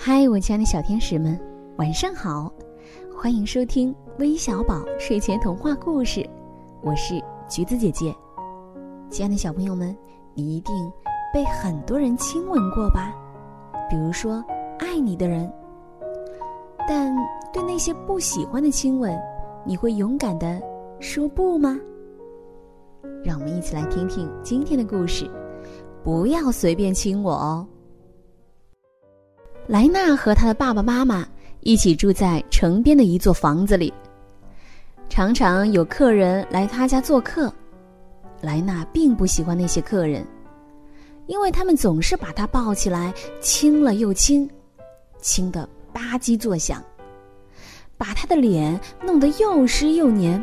[0.00, 1.38] 嗨，我亲爱的小天使们，
[1.76, 2.50] 晚上好！
[3.12, 6.24] 欢迎收听微小宝睡前童话故事，
[6.82, 8.14] 我是橘子姐姐。
[9.10, 9.94] 亲爱的小朋友们，
[10.34, 10.72] 你一定
[11.34, 13.12] 被很多人亲吻过吧？
[13.90, 14.42] 比如说
[14.78, 15.52] 爱你的人，
[16.86, 17.12] 但
[17.52, 19.20] 对那些不喜欢的亲吻，
[19.66, 20.62] 你会勇敢的
[21.00, 21.76] 说不吗？
[23.24, 25.28] 让我们一起来听听今天的故事。
[26.04, 27.66] 不要随便亲我哦。
[29.68, 31.28] 莱纳和他的爸爸妈妈
[31.60, 33.92] 一起住在城边的一座房子里。
[35.10, 37.52] 常常有客人来他家做客，
[38.40, 40.26] 莱纳并不喜欢那些客人，
[41.26, 44.48] 因为他们总是把他抱起来亲了又亲，
[45.20, 46.82] 亲得吧唧作响，
[47.98, 50.42] 把他的脸弄得又湿又黏。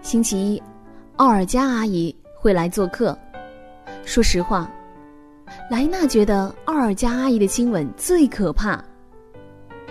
[0.00, 0.62] 星期一，
[1.16, 3.16] 奥尔加阿姨会来做客。
[4.06, 4.70] 说实话。
[5.70, 8.82] 莱娜觉得奥尔加阿姨的亲吻最可怕，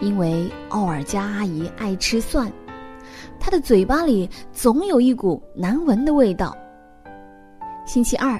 [0.01, 2.51] 因为奥尔加阿姨爱吃蒜，
[3.39, 6.55] 她的嘴巴里总有一股难闻的味道。
[7.85, 8.31] 星期二，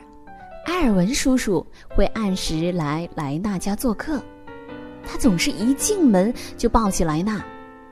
[0.66, 4.22] 埃尔文叔叔会按时来莱娜家做客，
[5.06, 7.44] 他总是一进门就抱起莱娜，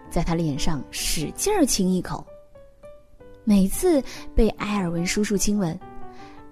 [0.09, 2.25] 在她脸上使劲儿亲一口。
[3.43, 4.03] 每次
[4.35, 5.77] 被埃尔文叔叔亲吻。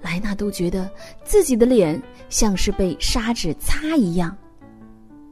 [0.03, 0.87] 莱娜都觉得
[1.23, 4.35] 自己的脸像是被砂纸擦一样，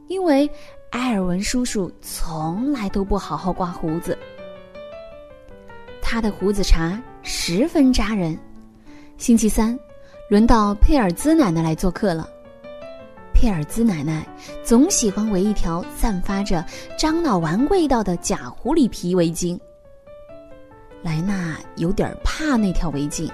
[0.07, 0.49] 因为
[0.91, 4.17] 埃尔文叔叔从来都不好好刮胡子，
[6.01, 8.37] 他的胡子茬十分扎人。
[9.17, 9.77] 星期三，
[10.29, 12.27] 轮到佩尔兹奶奶来做客了。
[13.33, 14.25] 佩尔兹奶奶
[14.63, 16.65] 总喜欢围一条散发着
[16.97, 19.59] 樟脑丸味道的假狐狸皮围巾。
[21.01, 23.29] 莱娜有点怕那条围巾。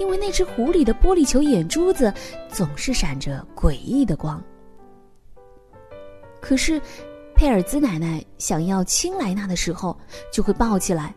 [0.00, 2.12] 因为那只狐狸的玻璃球眼珠子
[2.48, 4.42] 总是闪着诡异的光。
[6.40, 6.80] 可是，
[7.34, 9.94] 佩尔兹奶奶想要亲莱娜的时候，
[10.32, 11.14] 就会抱起来，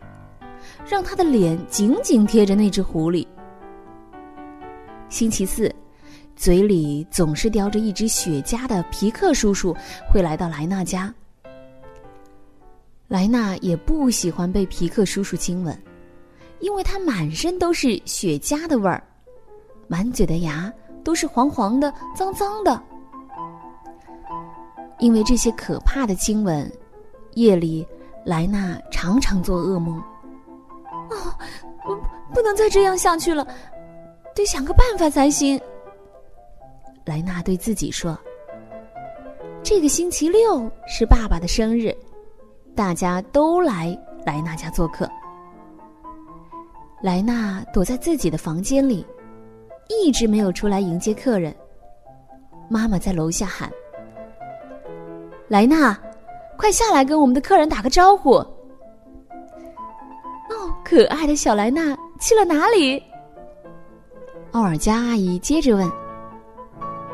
[0.86, 3.26] 让她的脸紧紧贴着那只狐狸。
[5.08, 5.74] 星期四，
[6.36, 9.74] 嘴里总是叼着一只雪茄的皮克叔叔
[10.12, 11.12] 会来到莱娜家。
[13.08, 15.74] 莱娜也不喜欢被皮克叔叔亲吻。
[16.60, 19.02] 因为他满身都是雪茄的味儿，
[19.86, 20.72] 满嘴的牙
[21.02, 22.80] 都是黄黄的、脏脏的。
[24.98, 26.70] 因为这些可怕的亲吻，
[27.32, 27.86] 夜里
[28.24, 29.98] 莱娜常常做噩梦。
[31.10, 31.34] 哦，
[31.82, 31.94] 不，
[32.32, 33.46] 不能再这样下去了，
[34.34, 35.60] 得想个办法才行。
[37.04, 38.18] 莱娜对自己说
[39.62, 41.94] ：“这个星期六是爸爸的生日，
[42.74, 43.94] 大家都来
[44.24, 45.06] 莱娜家做客。”
[47.04, 49.06] 莱娜躲在自己的房间里，
[49.90, 51.54] 一直没有出来迎接客人。
[52.66, 53.70] 妈妈在楼下喊
[55.46, 55.94] ：“莱娜，
[56.56, 58.36] 快下来跟我们的客人打个招呼。”
[60.48, 63.02] 哦，可爱的小莱娜去了哪里？
[64.52, 65.86] 奥尔加阿姨接着问。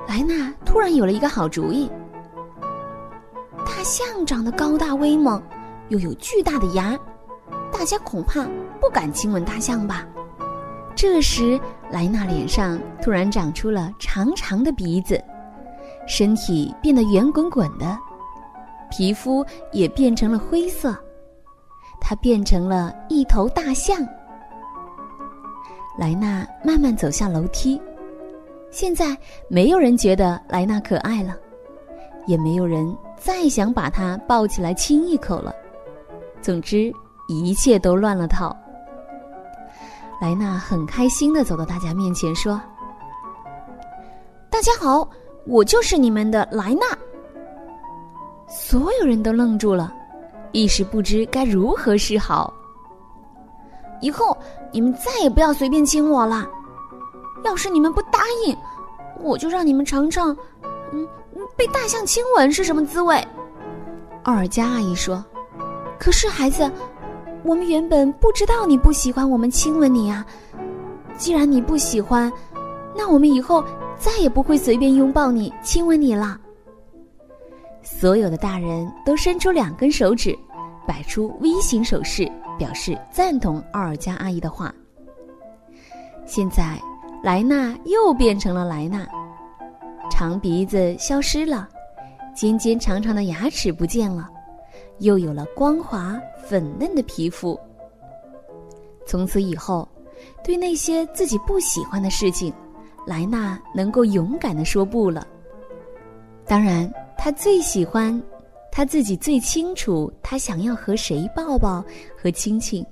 [0.06, 1.90] 莱娜突然有了一个好主意。
[3.66, 5.42] 大象长得高大威猛，
[5.88, 6.96] 又有巨大的牙。
[7.80, 8.46] 大家恐怕
[8.78, 10.06] 不敢亲吻大象吧？
[10.94, 11.58] 这时，
[11.90, 15.18] 莱娜脸上突然长出了长长的鼻子，
[16.06, 17.98] 身体变得圆滚滚的，
[18.90, 19.42] 皮肤
[19.72, 20.94] 也变成了灰色，
[21.98, 24.06] 它变成了一头大象。
[25.98, 27.80] 莱娜慢慢走下楼梯，
[28.70, 29.16] 现在
[29.48, 31.34] 没有人觉得莱娜可爱了，
[32.26, 35.50] 也没有人再想把她抱起来亲一口了。
[36.42, 36.92] 总之。
[37.30, 38.56] 一切都乱了套。
[40.20, 42.60] 莱娜很开心的走到大家面前说
[44.50, 45.08] ：“大家好，
[45.46, 46.86] 我就是你们的莱娜。”
[48.46, 49.94] 所有人都愣住了，
[50.52, 52.52] 一时不知该如何是好。
[54.02, 54.36] 以后
[54.72, 56.46] 你们再也不要随便亲我了。
[57.44, 58.54] 要是你们不答应，
[59.20, 60.36] 我就让你们尝尝，
[60.92, 61.08] 嗯，
[61.56, 63.26] 被大象亲吻是什么滋味。
[64.24, 65.24] 奥尔加阿姨说
[65.98, 66.70] ：“可是孩子。”
[67.42, 70.24] 我们原本不知道你不喜欢我们亲吻你啊！
[71.16, 72.30] 既然你不喜欢，
[72.96, 73.64] 那我们以后
[73.98, 76.38] 再也不会随便拥抱你、亲吻你了。
[77.82, 80.38] 所有的大人都伸出两根手指，
[80.86, 84.72] 摆出 V 型手势，表示赞同奥尔加阿姨的话。
[86.26, 86.80] 现在，
[87.22, 89.06] 莱娜又变成了莱娜，
[90.10, 91.68] 长鼻子消失了，
[92.34, 94.28] 尖尖长长的牙齿不见了。
[95.00, 97.58] 又有了光滑粉嫩的皮肤。
[99.06, 99.88] 从此以后，
[100.44, 102.52] 对那些自己不喜欢的事情，
[103.06, 105.26] 莱娜能够勇敢的说不了。
[106.46, 108.22] 当然，他最喜欢，
[108.70, 111.84] 他自己最清楚，他想要和谁抱抱
[112.16, 112.84] 和亲亲，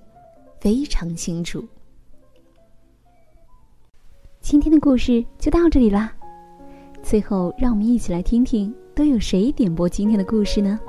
[0.60, 1.64] 非常清楚。
[4.40, 6.12] 今天的故事就到这里啦。
[7.02, 10.80] 最后，让我们一起来听听都有谁点播今天的故事呢？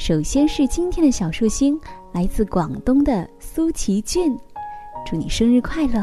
[0.00, 1.78] 首先是今天的小寿星，
[2.10, 4.34] 来自广东的苏琪俊，
[5.04, 6.02] 祝你生日快乐！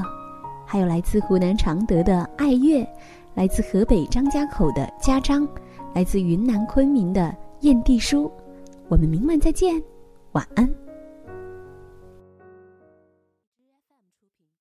[0.67, 2.87] 还有来自湖南常德的爱月，
[3.33, 5.47] 来自河北张家口的家章，
[5.95, 8.31] 来自云南昆明的燕地书。
[8.87, 9.81] 我们明晚再见，
[10.33, 10.86] 晚安。